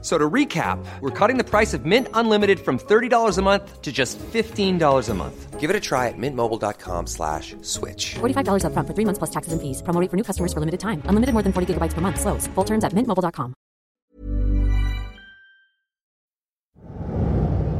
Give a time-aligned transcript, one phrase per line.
[0.00, 3.90] So to recap, we're cutting the price of Mint Unlimited from $30 a month to
[3.90, 5.58] just $15 a month.
[5.58, 8.14] Give it a try at mintmobile.com slash switch.
[8.22, 9.82] $45 upfront for three months plus taxes and fees.
[9.82, 11.02] Promo rate for new customers for limited time.
[11.10, 12.22] Unlimited more than 40 gigabytes per month.
[12.22, 12.46] Slows.
[12.54, 13.58] Full terms at mintmobile.com.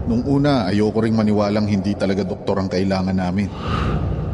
[0.08, 3.46] Nung una, ayoko ring maniwalang hindi talaga doktor ang kailangan namin.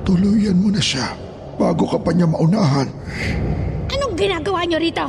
[0.06, 1.18] Tuluyan mo na siya
[1.58, 2.88] bago ka pa niya maunahan.
[3.90, 5.04] Anong ginagawa niyo rito?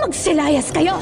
[0.00, 0.96] Magsilayas kayo!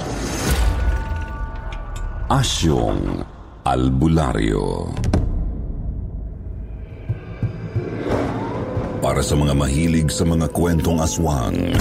[2.33, 3.21] Asyong
[3.61, 4.89] Albularyo
[9.05, 11.77] Para sa mga mahilig sa mga kwentong aswang,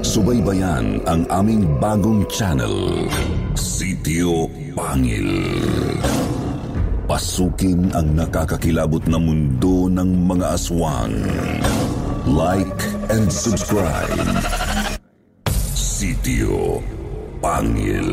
[0.00, 3.04] subaybayan ang aming bagong channel,
[3.52, 5.60] Sitio Pangil.
[7.04, 11.12] Pasukin ang nakakakilabot na mundo ng mga aswang.
[12.24, 14.16] Like and subscribe.
[15.76, 16.80] Sitio
[17.44, 18.08] Pangil.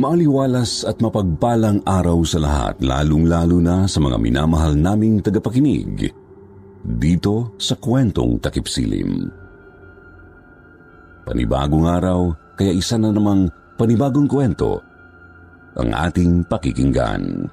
[0.00, 6.08] Maliwalas at mapagpalang araw sa lahat, lalong-lalo na sa mga minamahal naming tagapakinig
[6.80, 9.28] dito sa kwentong takipsilim.
[11.28, 14.80] Panibagong araw, kaya isa na namang panibagong kwento
[15.76, 17.44] ang ating pakikinggan.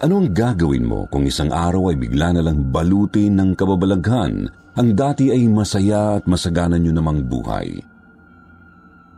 [0.00, 4.48] Ano ang gagawin mo kung isang araw ay bigla na lang balutin ng kababalaghan
[4.80, 7.93] ang dati ay masaya at masagana nyo namang buhay?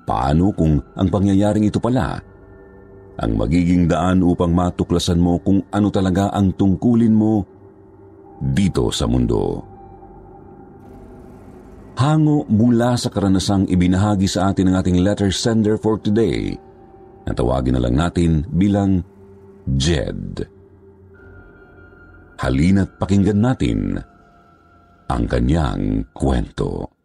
[0.06, 2.22] Paano kung ang pangyayaring ito pala
[3.16, 7.42] ang magiging daan upang matuklasan mo kung ano talaga ang tungkulin mo
[8.38, 9.66] dito sa mundo?
[11.96, 16.54] Hango mula sa karanasang ibinahagi sa atin ng ating letter sender for today
[17.24, 19.00] na tawagin na lang natin bilang
[19.74, 20.46] Jed.
[22.36, 23.96] Halina't pakinggan natin
[25.08, 26.95] ang kanyang kwento.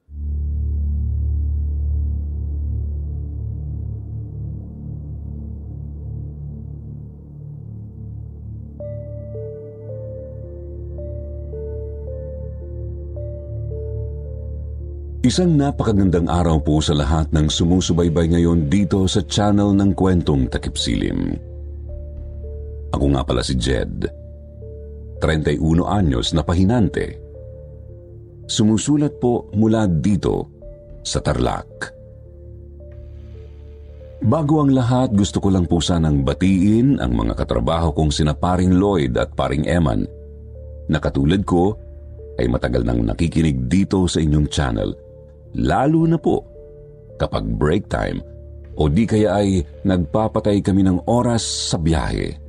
[15.32, 21.40] Isang napakagandang araw po sa lahat ng sumusubaybay ngayon dito sa channel ng kwentong takipsilim.
[22.92, 24.12] Ako nga pala si Jed.
[25.24, 27.16] 31 anyos na pahinante.
[28.44, 30.52] Sumusulat po mula dito
[31.00, 31.96] sa Tarlac.
[34.28, 38.76] Bago ang lahat, gusto ko lang po sanang batiin ang mga katrabaho kong sina paring
[38.76, 40.04] Lloyd at paring Eman
[40.92, 41.80] na katulad ko
[42.36, 44.92] ay matagal nang nakikinig dito sa inyong channel–
[45.58, 46.48] Lalo na po
[47.20, 48.24] kapag break time
[48.80, 52.40] o di kaya ay nagpapatay kami ng oras sa biyahe.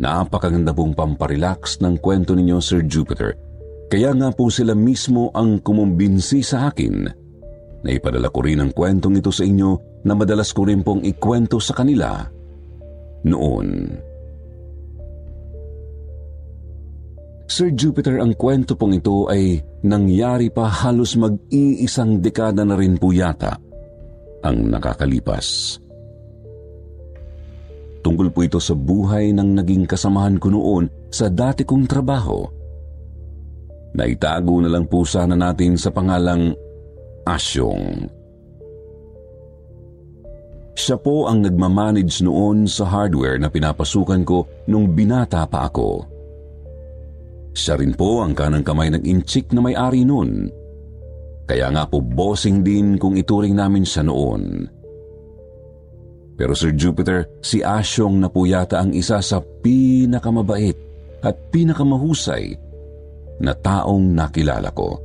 [0.00, 3.36] Napakaganda pong pamparelax ng kwento ninyo, Sir Jupiter.
[3.92, 6.96] Kaya nga po sila mismo ang kumumbinsi sa akin
[7.80, 11.60] na ipadala ko rin ang kwentong ito sa inyo na madalas ko rin pong ikwento
[11.60, 12.24] sa kanila
[13.28, 13.92] noon.
[17.50, 23.10] Sir Jupiter, ang kwento pong ito ay nangyari pa halos mag-iisang dekada na rin po
[23.10, 23.58] yata
[24.46, 25.74] ang nakakalipas.
[28.06, 32.46] Tungkol po ito sa buhay ng naging kasamahan ko noon sa dati kong trabaho.
[33.98, 36.54] Naitago na lang po sana natin sa pangalang
[37.26, 38.06] Asyong.
[40.78, 46.19] Siya po ang nagmamanage noon sa hardware na pinapasukan ko nung binata pa ako.
[47.60, 50.48] Siya rin po ang kanang kamay ng inchik na may-ari noon.
[51.44, 54.64] Kaya nga po bossing din kung ituring namin siya noon.
[56.40, 60.72] Pero Sir Jupiter, si Asyong na po yata ang isa sa pinakamabait
[61.20, 62.56] at pinakamahusay
[63.44, 64.96] na taong nakilala ko.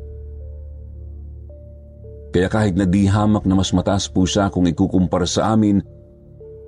[2.32, 5.84] Kaya kahit na di hamak na mas mataas po siya kung ikukumpara sa amin,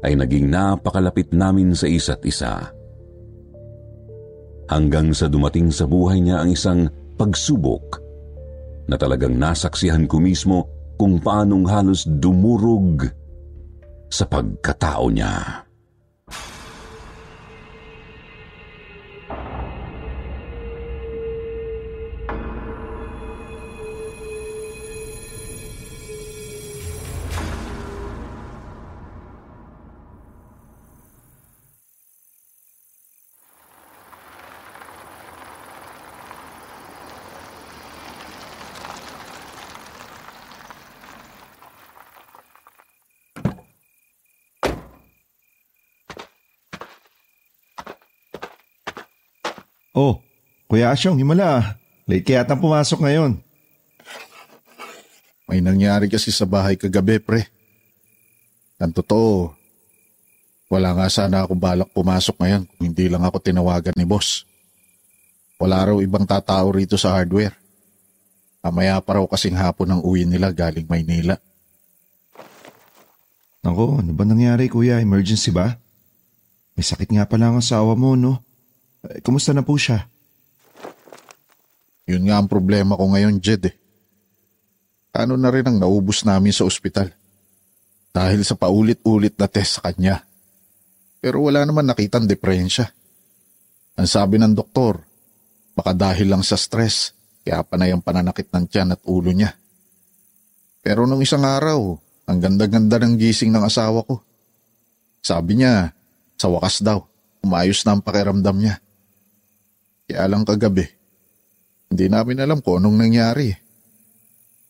[0.04, 2.76] ay naging napakalapit namin sa isa't isa
[4.72, 6.82] hanggang sa dumating sa buhay niya ang isang
[7.20, 8.00] pagsubok
[8.88, 13.06] na talagang nasaksihan ko mismo kung paanong halos dumurog
[14.08, 15.67] sa pagkatao niya.
[49.98, 50.22] Oh,
[50.70, 51.74] Kuya Asyong, himala.
[52.06, 53.42] Late kaya yata pumasok ngayon.
[55.50, 57.50] May nangyari kasi sa bahay kagabi, pre.
[58.78, 59.58] Ang totoo,
[60.70, 64.46] wala nga sana ako balak pumasok ngayon kung hindi lang ako tinawagan ni boss.
[65.58, 67.58] Wala raw ibang tatao rito sa hardware.
[68.62, 71.42] Mamaya pa raw kasing hapon ang uwi nila galing Maynila.
[73.66, 75.02] Ako, ano ba nangyari kuya?
[75.02, 75.74] Emergency ba?
[76.78, 78.47] May sakit nga pala ang asawa mo, no?
[79.08, 80.04] Eh, kumusta na po siya?
[82.08, 83.76] Yun nga ang problema ko ngayon, Jed eh.
[85.16, 87.12] Ano na rin ang naubos namin sa ospital.
[88.12, 90.24] Dahil sa paulit-ulit na test sa kanya.
[91.20, 92.88] Pero wala naman nakitang diferensya.
[93.98, 95.02] Ang sabi ng doktor,
[95.74, 97.12] baka dahil lang sa stress,
[97.42, 99.58] kaya panay ang pananakit ng tiyan at ulo niya.
[100.86, 104.22] Pero nung isang araw, ang ganda-ganda ng gising ng asawa ko.
[105.24, 105.92] Sabi niya,
[106.38, 107.04] sa wakas daw,
[107.42, 108.78] umayos na ang pakiramdam niya.
[110.08, 110.88] Kaya lang kagabi,
[111.92, 113.52] hindi namin alam kung anong nangyari.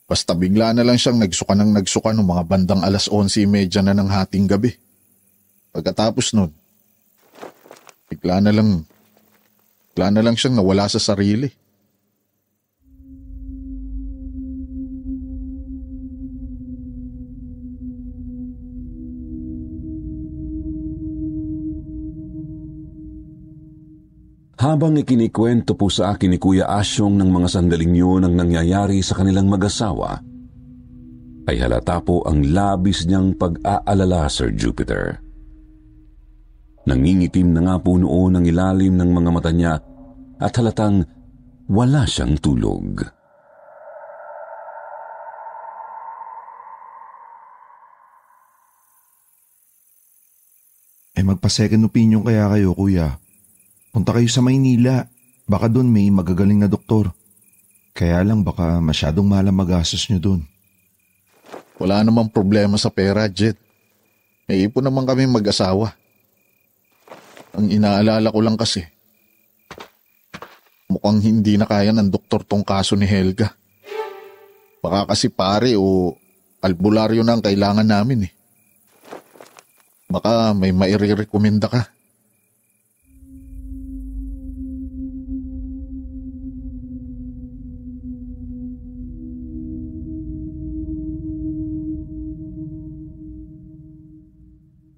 [0.09, 4.09] Basta bigla na lang siyang nagsuka ng nagsuka ng mga bandang alas 11.30 na ng
[4.09, 4.73] hating gabi.
[5.69, 6.49] Pagkatapos nun,
[8.09, 8.81] bigla na lang,
[9.93, 11.53] bigla na lang siyang nawala sa sarili.
[24.57, 29.13] Habang ikinikwento po sa akin ni Kuya Asyong ng mga sandaling yun ang nangyayari sa
[29.13, 30.17] kanilang mag-asawa,
[31.45, 35.21] ay halata po ang labis niyang pag-aalala, Sir Jupiter.
[36.89, 39.77] Nangingitim na nga po noon ang ilalim ng mga mata niya
[40.41, 41.05] at halatang
[41.69, 43.05] wala siyang tulog.
[51.13, 53.21] Eh magpa-second opinion kaya kayo kuya.
[53.91, 55.07] Punta kayo sa Maynila.
[55.47, 57.11] Baka doon may magagaling na doktor.
[57.97, 60.41] Kaya lang baka masyadong mahal ang nyo doon.
[61.81, 63.57] Wala namang problema sa pera, Jet.
[64.45, 65.93] May ipon naman kami mag-asawa.
[67.57, 68.85] Ang inaalala ko lang kasi,
[70.87, 73.49] mukhang hindi na kaya ng doktor tong kaso ni Helga.
[74.77, 76.13] Baka kasi pare o
[76.61, 78.31] albularyo na ang kailangan namin eh.
[80.07, 81.96] Baka may mairirekomenda ka.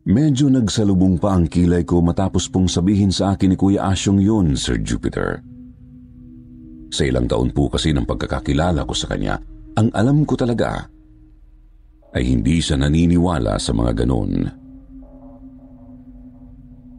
[0.09, 4.57] Medyo nagsalubong pa ang kilay ko matapos pong sabihin sa akin ni Kuya Asyong yun,
[4.57, 5.37] Sir Jupiter.
[6.89, 9.37] Sa ilang taon po kasi ng pagkakakilala ko sa kanya,
[9.77, 10.89] ang alam ko talaga
[12.17, 14.33] ay hindi siya naniniwala sa mga ganon.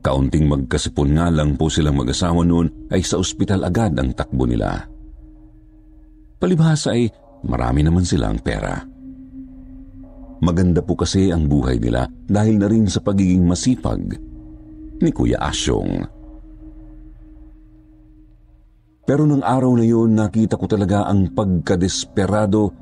[0.07, 4.87] Kaunting magkasipon nga lang po silang mag-asawa noon ay sa ospital agad ang takbo nila.
[6.39, 7.11] Palibhasa ay
[7.43, 8.90] marami naman silang pera.
[10.41, 14.17] Maganda po kasi ang buhay nila dahil na rin sa pagiging masipag
[15.01, 16.01] ni Kuya Asyong.
[19.05, 22.73] Pero nung araw na yun, nakita ko talaga ang pagkadesperado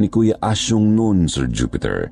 [0.00, 2.08] ni Kuya Asyong noon, Sir Jupiter.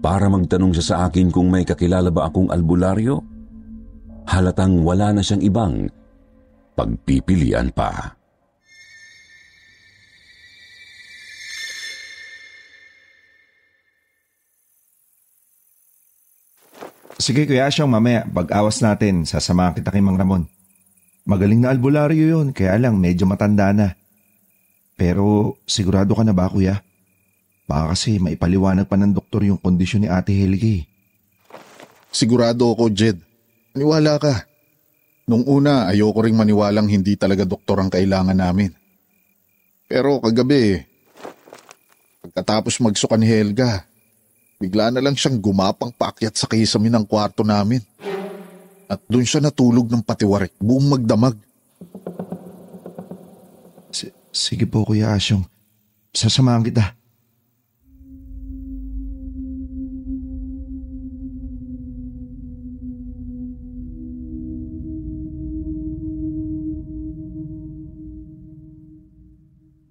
[0.00, 3.20] Para magtanong siya sa akin kung may kakilala ba akong albularyo,
[4.26, 5.74] halatang wala na siyang ibang
[6.72, 8.15] pagpipilian pa.
[17.16, 20.44] Sige Kuya Asyong, mamaya pag-awas natin, sasamahan kita kay Mang Ramon.
[21.24, 23.96] Magaling na albularyo yun, kaya lang medyo matanda na.
[25.00, 26.84] Pero sigurado ka na ba kuya?
[27.64, 30.86] Baka kasi maipaliwanag pa ng doktor yung kondisyon ni Ate Helgi.
[32.12, 33.18] Sigurado ako, Jed.
[33.74, 34.46] Maniwala ka.
[35.26, 38.70] Nung una, ayoko ring maniwalang hindi talaga doktor ang kailangan namin.
[39.90, 40.84] Pero kagabi,
[42.22, 43.82] pagkatapos magsuka ni Helga,
[44.56, 47.80] bigla na lang siyang gumapang paakyat sa kisame ng kwarto namin.
[48.86, 51.34] At doon siya natulog ng patiwarik, buong magdamag.
[53.90, 55.42] S- sige po Kuya Asyong,
[56.14, 56.94] sasamahan kita.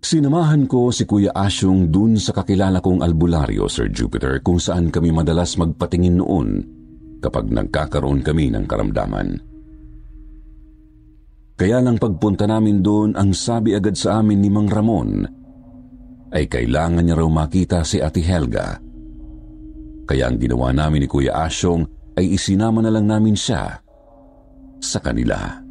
[0.06, 5.10] Sinamahan ko si Kuya Asyong dun sa kakilala kong albularyo, Sir Jupiter, kung saan kami
[5.10, 6.62] madalas magpatingin noon
[7.26, 9.42] kapag nagkakaroon kami ng karamdaman.
[11.58, 15.26] Kaya lang pagpunta namin doon, ang sabi agad sa amin ni Mang Ramon
[16.30, 18.78] ay kailangan niya raw makita si Ate Helga.
[20.06, 23.82] Kaya ang ginawa namin ni Kuya Asyong ay isinama na lang namin siya
[24.78, 25.65] sa kanila.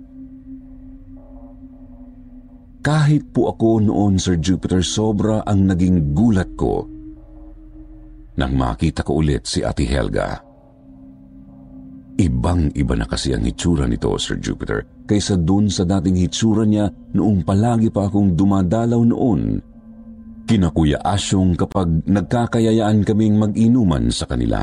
[2.84, 6.84] Kahit po ako noon, Sir Jupiter, sobra ang naging gulat ko
[8.34, 10.42] nang makita ko ulit si Ate Helga.
[12.14, 17.42] Ibang-iba na kasi ang hitsura nito, Sir Jupiter, kaysa dun sa dating hitsura niya noong
[17.42, 19.58] palagi pa akong dumadalaw noon.
[20.44, 24.60] Kina Kuya Asyong kapag nagkakayayaan kaming mag-inuman sa kanila.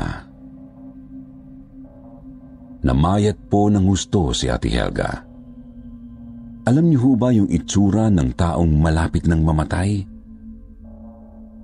[2.86, 5.31] Namayat po ng gusto si Ate Helga.
[6.62, 10.06] Alam niyo ba yung itsura ng taong malapit ng mamatay?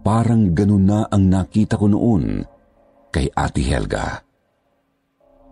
[0.03, 2.43] Parang ganun na ang nakita ko noon
[3.15, 4.19] kay Ate Helga.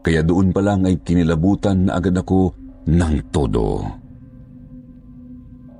[0.02, 2.54] Kaya doon pa lang ay kinilabutan na agad ako
[2.90, 3.86] ng todo.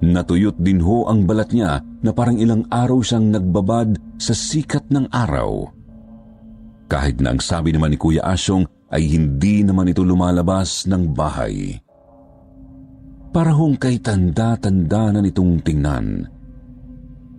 [0.02, 5.10] Natuyot din ho ang balat niya na parang ilang araw siyang nagbabad sa sikat ng
[5.10, 5.66] araw.
[6.86, 11.85] Kahit na ang sabi naman ni Kuya Asyong ay hindi naman ito lumalabas ng bahay.
[13.36, 16.24] Para hong kay tanda-tanda na nitong tingnan.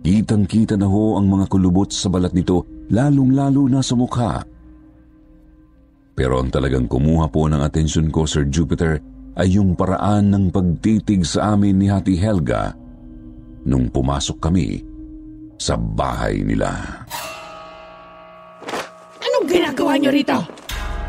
[0.06, 2.62] Kitang-kita na ho ang mga kulubot sa balat nito,
[2.94, 4.46] lalong-lalo na sa mukha.
[6.14, 9.02] Pero ang talagang kumuha po ng atensyon ko, Sir Jupiter,
[9.42, 12.78] ay yung paraan ng pagtitig sa amin ni Hati Helga
[13.66, 14.78] nung pumasok kami
[15.58, 16.78] sa bahay nila.
[19.18, 20.38] Anong ginagawa niyo rito?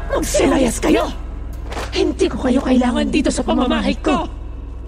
[0.10, 1.06] Magsilayas kayo!
[1.94, 4.39] Hindi ko kayo kailangan dito sa pamamahay ko!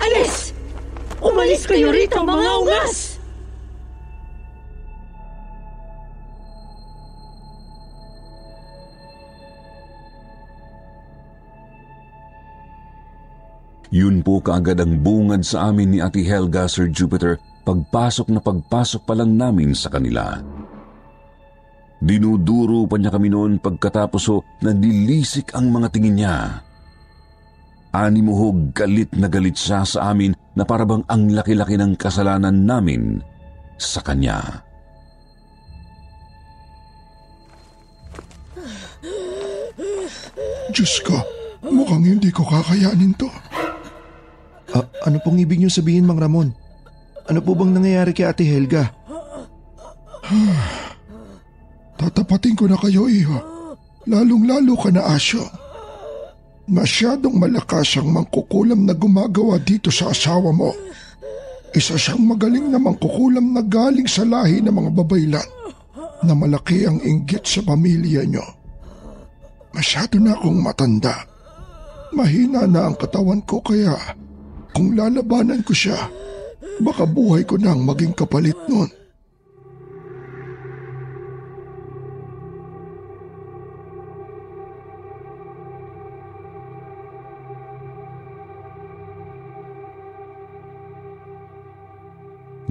[0.02, 0.54] Alis!
[1.22, 3.22] Umalis kayo rito, mga ungas!
[13.92, 17.36] Yun po kaagad ang bungad sa amin ni Ate Helga, Sir Jupiter,
[17.68, 20.40] pagpasok na pagpasok pa lang namin sa kanila.
[22.00, 26.36] Dinuduro pa niya kami noon pagkatapos ho na nilisik ang mga tingin niya.
[27.92, 33.20] Animo ho galit na galit siya sa amin na parabang ang laki-laki ng kasalanan namin
[33.76, 34.64] sa kanya.
[40.72, 41.20] Diyos ko,
[41.68, 43.28] mukhang hindi ko kakayanin to.
[44.72, 46.56] Ah, ano pong ibig niyo sabihin, Mang Ramon?
[47.28, 48.88] Ano po bang nangyayari kay Ate Helga?
[52.00, 53.36] Tatapatin ko na kayo, iho.
[54.08, 55.44] Lalong-lalo ka na, Asyo.
[56.70, 60.70] Masyadong malakas ang mangkukulam na gumagawa dito sa asawa mo.
[61.74, 65.50] Isa siyang magaling na mangkukulam na galing sa lahi ng mga babaylan
[66.22, 68.46] na malaki ang inggit sa pamilya niyo.
[69.74, 71.26] Masyado na akong matanda.
[72.12, 73.96] Mahina na ang katawan ko kaya
[74.76, 75.98] kung lalabanan ko siya,
[76.84, 78.88] baka buhay ko nang maging kapalit nun.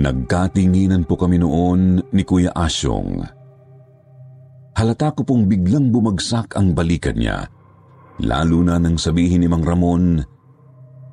[0.00, 3.21] Nagkatinginan po kami noon ni Kuya Asyong.
[4.73, 7.45] Halata ko pong biglang bumagsak ang balikan niya,
[8.25, 10.16] lalo na nang sabihin ni Mang Ramon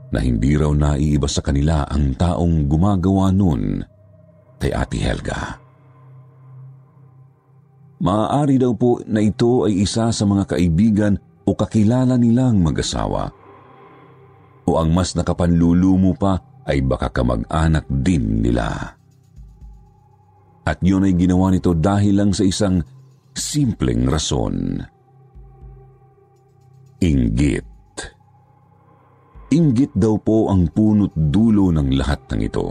[0.08, 3.84] na hindi raw naiiba sa kanila ang taong gumagawa nun
[4.56, 5.60] kay Ate Helga.
[8.00, 13.36] Maaari daw po na ito ay isa sa mga kaibigan o kakilala nilang mag-asawa.
[14.64, 18.94] O ang mas nakapanlulumo pa ay baka kamag-anak din nila.
[20.68, 22.84] At yun ay ginawa nito dahil lang sa isang
[23.32, 24.84] simpleng rason.
[27.00, 27.64] Inggit.
[29.48, 32.68] Inggit daw po ang punot dulo ng lahat ng ito.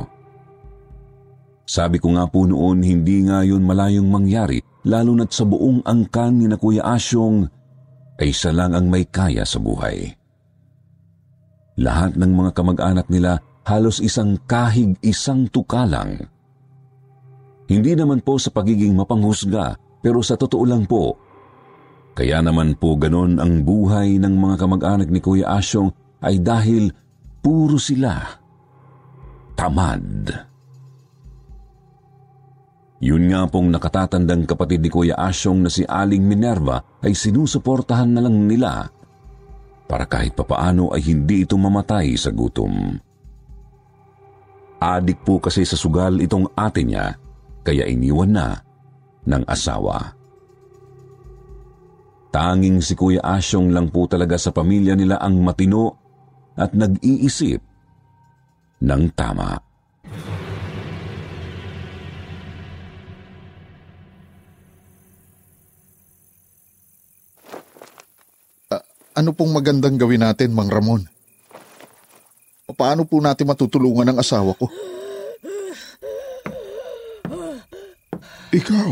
[1.66, 6.36] Sabi ko nga po noon, hindi nga yun malayong mangyari, lalo na't sa buong angkan
[6.36, 7.48] ni na Kuya Asyong
[8.20, 10.14] ay isa lang ang may kaya sa buhay.
[11.80, 16.22] Lahat ng mga kamag-anak nila halos isang kahig isang tukalang.
[17.66, 21.18] Hindi naman po sa pagiging mapanghusga, pero sa totoo lang po.
[22.14, 25.90] Kaya naman po ganon ang buhay ng mga kamag-anak ni Kuya Asyong
[26.22, 26.94] ay dahil
[27.42, 28.22] puro sila
[29.58, 30.30] tamad.
[33.02, 38.24] Yun nga pong nakatatandang kapatid ni Kuya Asyong na si Aling Minerva ay sinusuportahan na
[38.24, 38.88] lang nila
[39.84, 43.05] para kahit papaano ay hindi ito mamatay sa gutom.
[44.76, 47.16] Adik po kasi sa sugal itong ate niya
[47.64, 48.60] kaya iniwan na
[49.24, 50.12] ng asawa.
[52.28, 55.96] Tanging si Kuya Asyong lang po talaga sa pamilya nila ang matino
[56.52, 57.64] at nag-iisip
[58.84, 59.56] ng tama.
[68.68, 68.84] Ah,
[69.16, 71.15] ano pong magandang gawin natin, Mang Ramon?
[72.66, 74.66] Paano po natin matutulungan ang asawa ko?
[78.50, 78.90] Ikaw,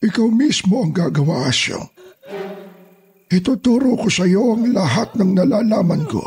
[0.00, 1.84] ikaw mismo ang gagawa, Asyong.
[3.28, 6.24] Ituturo ko sa iyo ang lahat ng nalalaman ko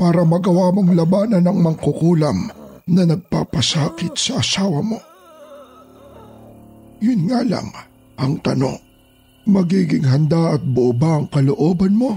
[0.00, 2.48] para magawa mong labanan ng mangkukulam
[2.88, 4.96] na nagpapasakit sa asawa mo.
[7.04, 7.68] Yun nga lang
[8.16, 8.80] ang tanong,
[9.44, 12.16] magiging handa at buo ba ang kalooban mo?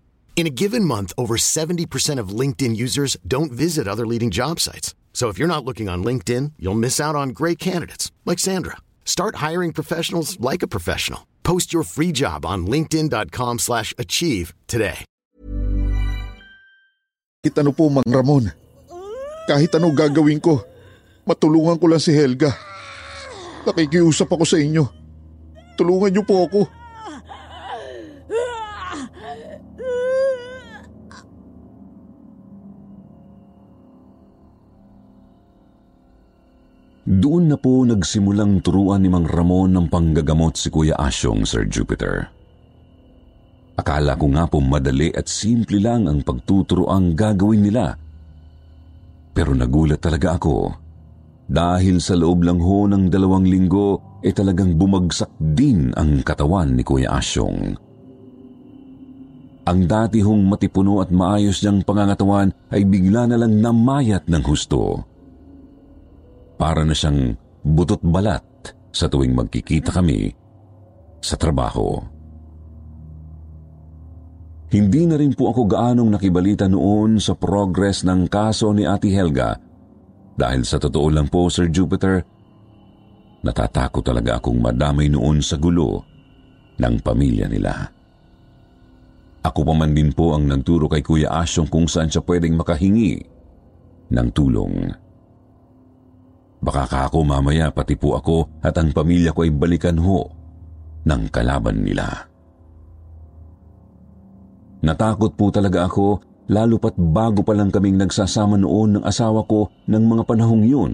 [0.41, 4.97] In a given month, over 70% of LinkedIn users don't visit other leading job sites.
[5.13, 8.81] So if you're not looking on LinkedIn, you'll miss out on great candidates like Sandra.
[9.05, 11.29] Start hiring professionals like a professional.
[11.45, 15.05] Post your free job on linkedin.com/achieve slash achieve today.
[17.45, 18.49] Kahit ano po, Mang Ramon.
[19.45, 20.57] Kahit ano gagawin ko,
[21.21, 22.49] matulungan ko lang si Helga.
[23.69, 24.89] Nakikiusap ako sa inyo.
[25.77, 26.65] Tulungan niyo po ako.
[26.65, 27.21] Ah!
[28.25, 29.05] Ah!
[29.77, 30.30] Ah!
[37.21, 42.25] Doon na po nagsimulang turuan ni Mang Ramon ng panggagamot si Kuya Asyong, Sir Jupiter.
[43.77, 47.93] Akala ko nga po madali at simple lang ang pagtuturo ang gagawin nila.
[49.37, 50.73] Pero nagulat talaga ako
[51.45, 56.73] dahil sa loob lang ho ng dalawang linggo ay eh talagang bumagsak din ang katawan
[56.73, 57.77] ni Kuya Asyong.
[59.69, 65.10] Ang dati hong matipuno at maayos niyang pangangatawan ay bigla na lang namayat ng husto.
[66.61, 67.33] Para na siyang
[67.65, 68.45] butot balat
[68.93, 70.29] sa tuwing magkikita kami
[71.17, 71.97] sa trabaho.
[74.69, 79.57] Hindi na rin po ako gaanong nakibalita noon sa progress ng kaso ni Ate Helga
[80.37, 82.23] dahil sa totoo lang po, Sir Jupiter,
[83.43, 86.05] natatakot talaga akong madamay noon sa gulo
[86.79, 87.73] ng pamilya nila.
[89.41, 93.17] Ako pa man din po ang nagturo kay Kuya Asyong kung saan siya pwedeng makahingi
[94.13, 94.93] ng tulong.
[96.61, 100.29] Baka ka ako mamaya pati po ako at ang pamilya ko ay balikan ho
[101.09, 102.29] ng kalaban nila.
[104.85, 106.21] Natakot po talaga ako
[106.53, 110.93] lalo pat bago pa lang kaming nagsasama noon ng asawa ko ng mga panahong yun.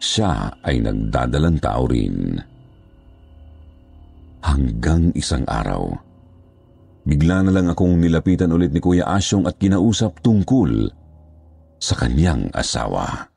[0.00, 2.36] Siya ay nagdadalang tao rin.
[4.44, 5.88] Hanggang isang araw,
[7.08, 10.92] bigla na lang akong nilapitan ulit ni Kuya Asyong at kinausap tungkol
[11.80, 13.33] sa kanyang asawa.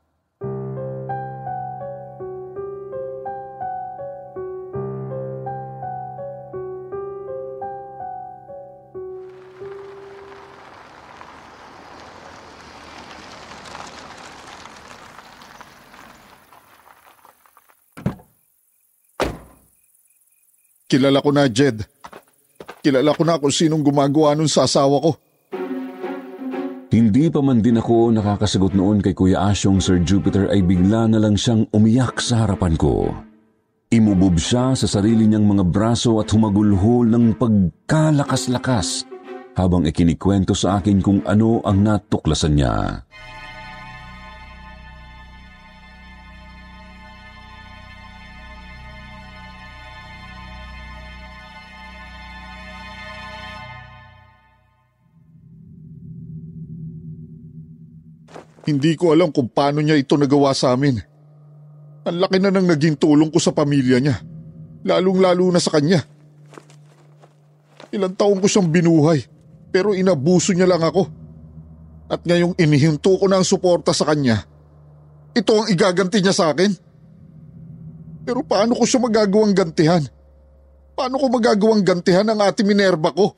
[20.97, 21.85] Kilala ko na, Jed.
[22.81, 25.11] Kilala ko na kung sinong gumagawa nun sa asawa ko.
[26.89, 31.21] Hindi pa man din ako nakakasagot noon kay Kuya Asyong Sir Jupiter ay bigla na
[31.21, 33.13] lang siyang umiyak sa harapan ko.
[33.93, 39.05] Imubob siya sa sarili niyang mga braso at humagulhol ng pagkalakas-lakas
[39.53, 43.05] habang ikinikwento sa akin kung ano ang natuklasan niya.
[58.67, 60.99] Hindi ko alam kung paano niya ito nagawa sa amin.
[62.03, 64.19] Ang laki na nang naging tulong ko sa pamilya niya.
[64.83, 66.03] Lalong-lalo na sa kanya.
[67.95, 69.23] Ilang taon ko siyang binuhay,
[69.71, 71.07] pero inabuso niya lang ako.
[72.11, 74.43] At ngayong inihinto ko na ang suporta sa kanya,
[75.31, 76.71] ito ang igaganti niya sa akin.
[78.27, 80.03] Pero paano ko siya magagawang gantihan?
[80.95, 83.35] Paano ko magagawang gantihan ang ate Minerva ko?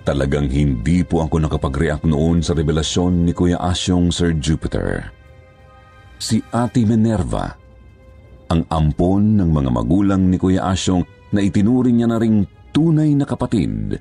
[0.00, 5.12] Talagang hindi po ako nakapag-react noon sa revelasyon ni Kuya Asyong Sir Jupiter.
[6.20, 7.48] si Ate Minerva,
[8.52, 12.44] ang ampon ng mga magulang ni Kuya Asyong na itinuring niya na ring
[12.76, 13.96] tunay na kapatid.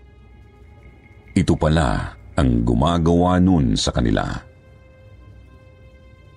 [1.32, 4.28] Ito pala ang gumagawa nun sa kanila.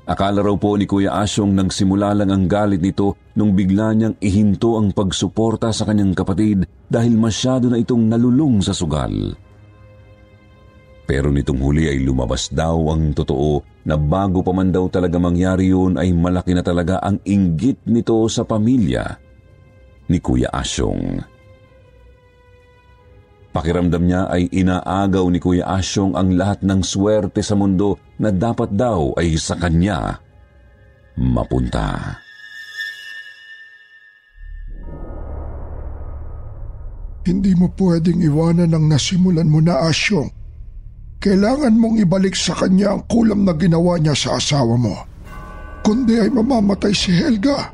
[0.06, 4.78] Akala raw po ni Kuya Asyong nagsimula lang ang galit nito nung bigla niyang ihinto
[4.78, 9.34] ang pagsuporta sa kanyang kapatid dahil masyado na itong nalulung sa sugal.
[11.12, 15.68] Pero nitong huli ay lumabas daw ang totoo na bago pa man daw talaga mangyari
[15.68, 19.20] yun ay malaki na talaga ang inggit nito sa pamilya
[20.08, 21.20] ni Kuya Asyong.
[23.52, 28.72] Pakiramdam niya ay inaagaw ni Kuya Asyong ang lahat ng swerte sa mundo na dapat
[28.72, 30.16] daw ay sa kanya
[31.20, 32.16] mapunta.
[37.28, 40.40] Hindi mo pwedeng iwanan ang nasimulan mo na Asyong.
[41.22, 44.98] Kailangan mong ibalik sa kanya ang kulam na ginawa niya sa asawa mo.
[45.86, 47.70] Kundi ay mamamatay si Helga.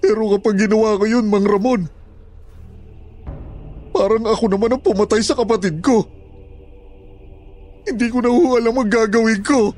[0.00, 1.84] Pero kapag ginawa ko yun, Mang Ramon,
[3.92, 6.08] parang ako naman ang pumatay sa kapatid ko.
[7.84, 9.76] Hindi ko na ho alam ang gagawin ko.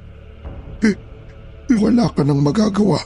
[1.74, 3.02] Wala ka nang magagawa.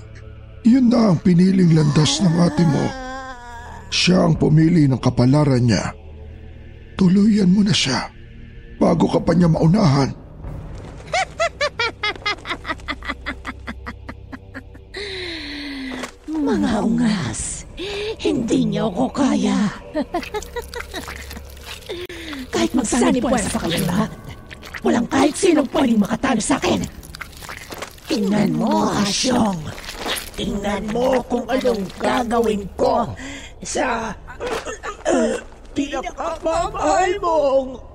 [0.63, 2.85] Yun na ang piniling landas ng ate mo.
[3.91, 6.02] Siya ang pumili ng kapalaran niya.
[7.03, 8.15] Tuluyan mo na siya
[8.79, 10.15] bago ka pa niya maunahan.
[16.31, 17.67] Mga ungas,
[18.23, 19.67] hindi niyo ako kaya.
[22.55, 24.11] kahit magsanib buwan sa lahat,
[24.87, 26.87] walang kahit sinong pwedeng makatalo sa akin.
[28.07, 29.59] Tingnan mo, Asyong.
[30.39, 33.11] Tingnan mo kung anong gagawin ko
[33.59, 34.15] sa
[35.11, 35.35] uh,
[35.75, 37.93] pinakamamahal mong!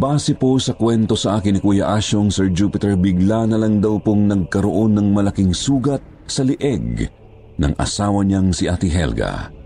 [0.00, 4.00] Base po sa kwento sa akin ni Kuya Asyong, Sir Jupiter, bigla na lang daw
[4.00, 7.04] pong nagkaroon ng malaking sugat sa lieg
[7.60, 9.59] ng asawa niyang si Ate Helga.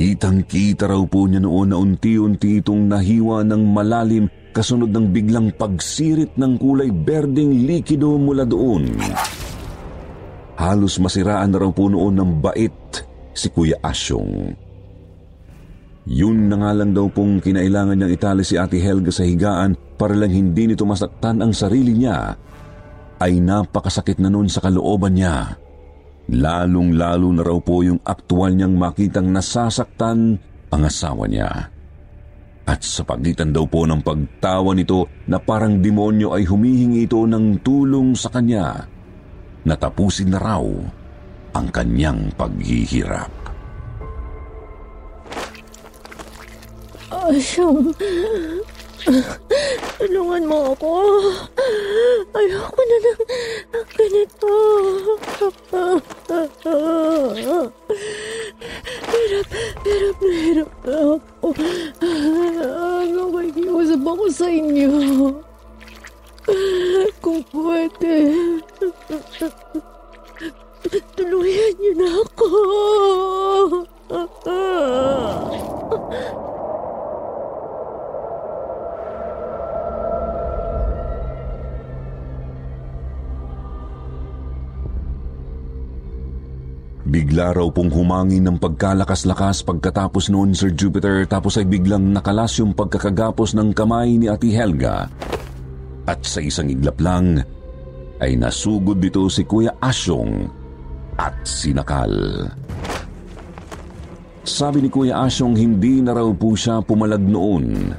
[0.00, 6.40] Kitang-kita raw po niya noon na unti-unti itong nahiwa ng malalim kasunod ng biglang pagsirit
[6.40, 8.96] ng kulay berdeng likido mula doon.
[10.56, 13.04] Halos masiraan na raw po noon ng bait
[13.36, 14.56] si Kuya Asyong.
[16.08, 20.16] Yun na nga lang daw pong kinailangan niyang itali si Ate Helga sa higaan para
[20.16, 22.40] lang hindi nito masaktan ang sarili niya
[23.20, 25.60] ay napakasakit na noon sa kalooban niya.
[26.30, 30.38] Lalong-lalo na raw po yung aktual niyang makitang nasasaktan
[30.70, 31.50] ang asawa niya.
[32.70, 37.66] At sa pagitan daw po ng pagtawa nito na parang demonyo ay humihingi ito ng
[37.66, 38.86] tulong sa kanya.
[39.66, 40.62] Natapusin na raw
[41.50, 43.34] ang kanyang paghihirap.
[47.10, 47.90] Asyong,
[49.98, 50.92] tulungan mo ako.
[52.36, 54.52] Ayoko na ng ganito.
[59.10, 59.48] Hirap,
[59.84, 61.46] hirap na hirap na ako.
[63.00, 64.92] Ano makikiusap ako sa inyo?
[67.24, 68.14] Kung pwede.
[71.14, 72.48] Tuluyan niyo na ako.
[87.00, 92.76] Bigla raw pong humangin ng pagkalakas-lakas pagkatapos noon Sir Jupiter tapos ay biglang nakalas yung
[92.76, 95.08] pagkakagapos ng kamay ni Ate Helga.
[96.04, 97.40] At sa isang iglap lang
[98.20, 100.44] ay nasugod dito si Kuya Asyong
[101.16, 102.12] at sinakal.
[104.44, 107.96] Sabi ni Kuya Asyong hindi na raw po siya pumalag noon.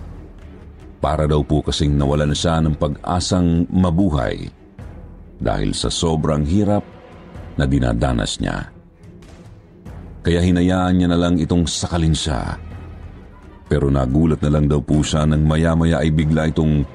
[1.02, 4.46] Para daw po kasing nawalan siya ng pag-asang mabuhay
[5.42, 6.86] dahil sa sobrang hirap
[7.58, 8.81] na dinadanas niya.
[10.22, 12.54] Kaya hinayaan niya na lang itong sakalin siya.
[13.66, 16.86] Pero nagulat na lang daw po siya nang maya-maya ay bigla itong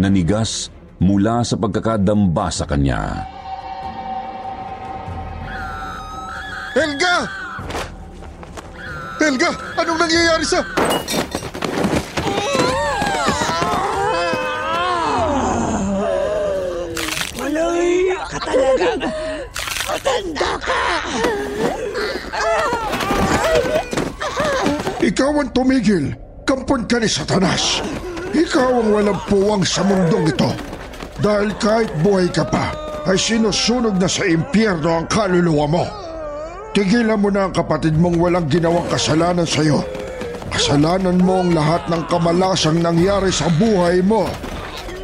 [0.00, 3.28] nanigas mula sa pagkakadamba sa kanya.
[6.72, 7.16] Helga!
[9.20, 9.50] Helga!
[9.76, 10.64] Anong nangyayari sa...
[17.36, 19.02] Malay ka talagang
[19.84, 20.84] matanda ka!
[25.20, 26.16] Ikaw ang tumigil.
[26.48, 27.84] Kampon ka ni Satanas.
[28.32, 30.48] Ikaw ang walang puwang sa mundong ito.
[31.20, 32.72] Dahil kahit buhay ka pa,
[33.04, 35.84] ay sinusunog na sa impyerno ang kaluluwa mo.
[36.72, 39.84] Tigilan mo na ang kapatid mong walang ginawang kasalanan sa iyo.
[40.56, 44.24] Kasalanan mo ang lahat ng kamalasang nangyari sa buhay mo.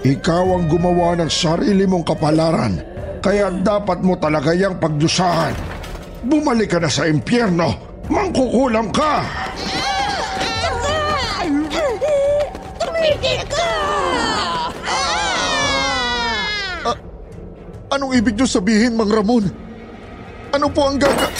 [0.00, 2.81] Ikaw ang gumawa ng sarili mong kapalaran,
[3.20, 5.52] kaya dapat mo talaga yung pagdusahan.
[6.24, 9.46] Bumalik ka na sa impyerno, mangkukulam ka!
[17.97, 19.49] Anong ibig niyo sabihin, Mang Ramon?
[20.53, 21.33] Ano po ang gaga...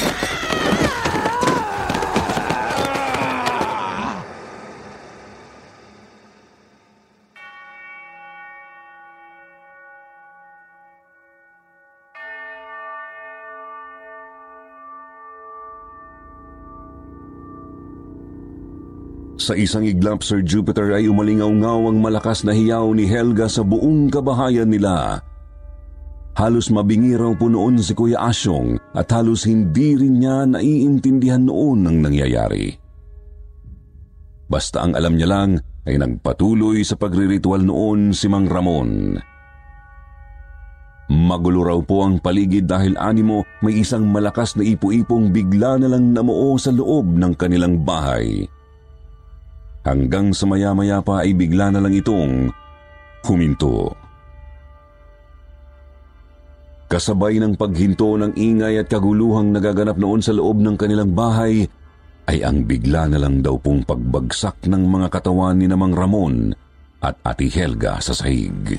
[19.37, 24.09] Sa isang iglap, Sir Jupiter ay umalingaw-ngaw ang malakas na hiyaw ni Helga sa buong
[24.09, 25.21] kabahayan nila.
[26.37, 31.89] Halos mabingi raw po noon si Kuya Asyong at halos hindi rin niya naiintindihan noon
[31.89, 32.77] ang nangyayari.
[34.45, 35.57] Basta ang alam niya lang
[35.89, 39.17] ay nagpatuloy sa pagriritual noon si Mang Ramon.
[41.09, 46.13] Magulo raw po ang paligid dahil animo may isang malakas na ipo-ipong bigla na lang
[46.13, 48.45] namuo sa loob ng kanilang bahay.
[49.89, 52.53] Hanggang sa maya-maya pa ay bigla na lang itong
[53.25, 54.06] huminto.
[56.87, 61.67] Kasabay ng paghinto ng ingay at kaguluhang nagaganap noon sa loob ng kanilang bahay,
[62.31, 66.55] ay ang bigla na lang daw pong pagbagsak ng mga katawan ni Namang Ramon
[67.03, 68.79] at Ati Helga sa sahig.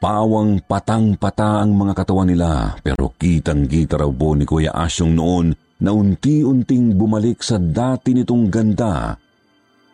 [0.00, 5.92] Pawang patang-pata ang mga katawan nila pero kitang-kita raw po ni Kuya Asyong noon na
[5.92, 9.12] unti-unting bumalik sa dati nitong ganda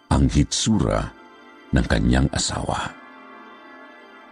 [0.06, 1.10] ang hitsura
[1.74, 2.95] ng kanyang asawa.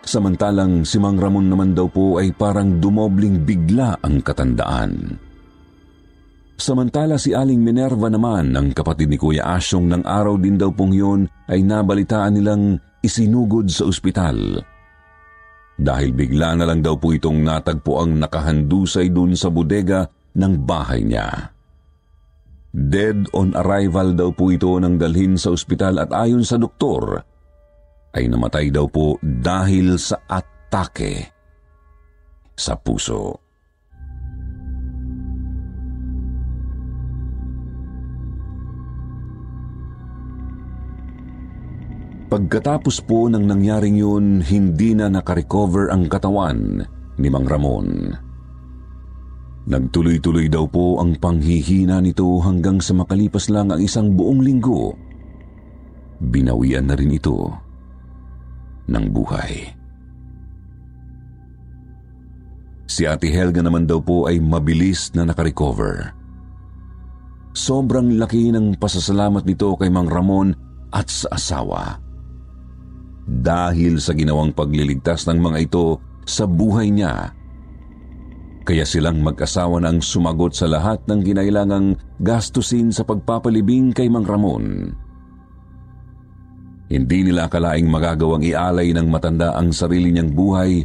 [0.04, 5.16] Samantalang si Mang Ramon naman daw po ay parang dumobling bigla ang katandaan.
[6.54, 10.94] Samantala si Aling Minerva naman, ang kapatid ni Kuya Asyong ng araw din daw pong
[10.94, 14.62] yun ay nabalitaan nilang isinugod sa ospital.
[15.74, 20.06] Dahil bigla na lang daw po itong natagpo ang nakahandusay dun sa bodega
[20.38, 21.50] ng bahay niya.
[22.70, 27.22] Dead on arrival daw po ito nang dalhin sa ospital at ayon sa doktor,
[28.14, 31.35] ay namatay daw po dahil sa atake
[32.55, 33.42] sa puso.
[42.31, 46.83] Pagkatapos po ng nangyaring yun, hindi na nakarecover ang katawan
[47.14, 48.11] ni Mang Ramon.
[49.70, 54.98] Nagtuloy-tuloy daw po ang panghihina nito hanggang sa makalipas lang ang isang buong linggo.
[56.18, 57.63] Binawian na rin ito
[58.88, 59.73] ng buhay.
[62.85, 66.12] Si Ate Helga naman daw po ay mabilis na nakarecover.
[67.55, 70.55] Sobrang laki ng pasasalamat nito kay Mang Ramon
[70.94, 71.99] at sa asawa.
[73.25, 77.33] Dahil sa ginawang pagliligtas ng mga ito sa buhay niya,
[78.64, 84.97] kaya silang mag-asawa na sumagot sa lahat ng ginailangang gastusin sa pagpapalibing kay Mang Ramon.
[86.88, 90.85] Hindi nila akalaing magagawang ialay ng matanda ang sarili niyang buhay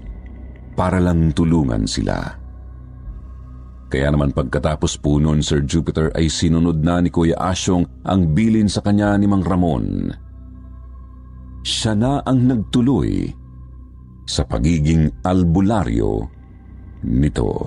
[0.79, 2.39] para lang tulungan sila.
[3.89, 8.69] Kaya naman pagkatapos po noon, Sir Jupiter ay sinunod na ni Kuya Asyong ang bilin
[8.69, 10.13] sa kanya ni Mang Ramon.
[11.65, 13.27] Siya na ang nagtuloy
[14.29, 16.21] sa pagiging albularyo
[17.01, 17.65] nito.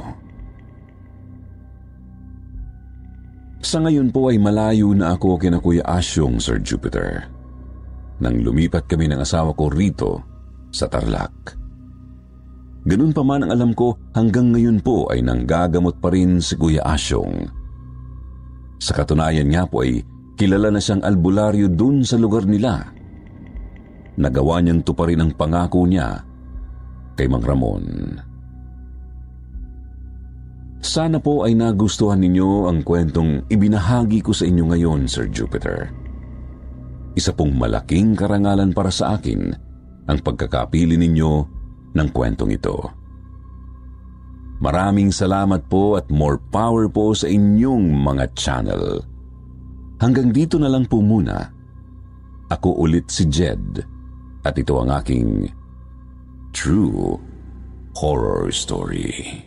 [3.63, 7.42] Sa ngayon po ay malayo na ako kina Kuya Asyong, Sir Jupiter.
[8.23, 10.23] Nang lumipat kami ng asawa ko rito
[10.71, 11.59] sa Tarlac.
[12.87, 16.83] Ganun pa man ang alam ko, hanggang ngayon po ay nanggagamot pa rin si Kuya
[16.87, 17.47] Asyong.
[18.79, 20.03] Sa katunayan nga po ay
[20.35, 22.83] kilala na siyang albularyo dun sa lugar nila.
[24.19, 26.23] Nagawa niyang tuparin ang pangako niya
[27.15, 28.19] kay Mang Ramon.
[30.83, 36.02] Sana po ay nagustuhan ninyo ang kwentong ibinahagi ko sa inyo ngayon, Sir Jupiter.
[37.13, 39.53] Isa pong malaking karangalan para sa akin
[40.09, 41.33] ang pagkakapili ninyo
[41.93, 42.77] ng kwentong ito.
[44.63, 49.03] Maraming salamat po at more power po sa inyong mga channel.
[49.99, 51.51] Hanggang dito na lang po muna.
[52.51, 53.83] Ako ulit si Jed
[54.47, 55.51] at ito ang aking
[56.55, 57.19] true
[57.97, 59.43] horror story.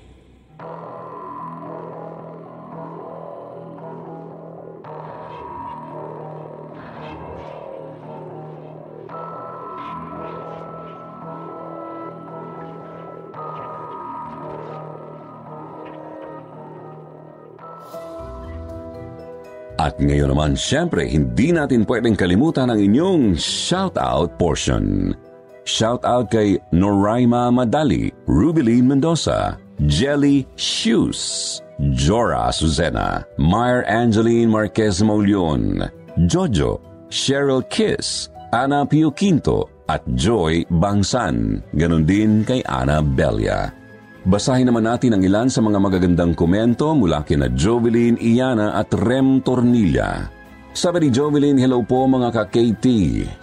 [19.86, 25.14] At ngayon naman, syempre, hindi natin pwedeng kalimutan ang inyong shoutout portion.
[25.62, 31.62] Shoutout kay Noraima Madali, Rubilin Mendoza, Jelly Shoes,
[31.94, 35.86] Jora Suzena, Meyer Angeline Marquez Maulion,
[36.26, 36.82] Jojo,
[37.14, 41.62] Cheryl Kiss, Ana Pio Quinto, at Joy Bangsan.
[41.78, 43.85] Ganon din kay Ana Belia.
[44.26, 49.38] Basahin naman natin ang ilan sa mga magagandang komento mula kina Jovelyn Iana at Rem
[49.46, 50.26] Tornilla.
[50.74, 52.86] Sabi ni Jovelyn, hello po mga ka-KT.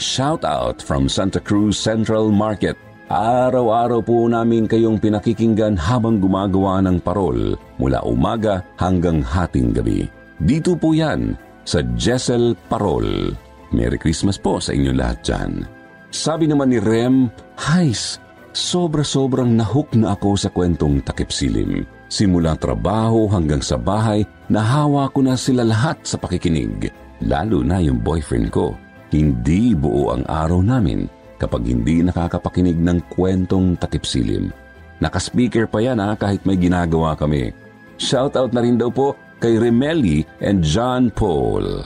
[0.02, 2.74] Shout out from Santa Cruz Central Market.
[3.06, 10.10] Araw-araw po namin kayong pinakikinggan habang gumagawa ng parol mula umaga hanggang hating gabi.
[10.42, 13.30] Dito po yan sa Jessel Parol.
[13.70, 15.62] Merry Christmas po sa inyo lahat dyan.
[16.10, 18.18] Sabi naman ni Rem, Hais,
[18.52, 21.84] sobra-sobrang nahook na ako sa kwentong takip silim.
[22.12, 26.92] Simula trabaho hanggang sa bahay, nahawa ko na sila lahat sa pakikinig.
[27.24, 28.76] Lalo na yung boyfriend ko.
[29.12, 31.08] Hindi buo ang araw namin
[31.40, 34.52] kapag hindi nakakapakinig ng kwentong takip silim.
[35.02, 37.50] Nakaspeaker pa yan ha kahit may ginagawa kami.
[37.98, 41.82] Shoutout na rin daw po kay Remeli and John Paul.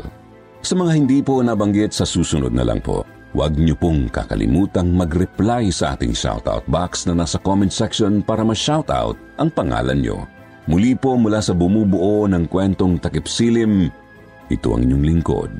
[0.60, 5.68] Sa mga hindi po nabanggit sa susunod na lang po, Huwag niyo pong kakalimutang mag-reply
[5.68, 10.24] sa ating shoutout box na nasa comment section para ma-shoutout ang pangalan niyo.
[10.64, 13.92] Muli po mula sa bumubuo ng kwentong takip silim,
[14.48, 15.52] ito ang inyong lingkod,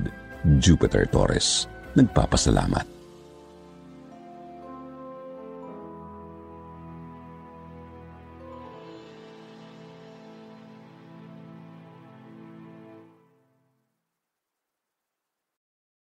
[0.57, 1.69] Jupiter Torres.
[1.93, 2.96] Nagpapasalamat.